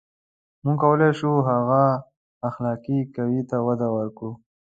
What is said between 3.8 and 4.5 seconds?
ورکړو.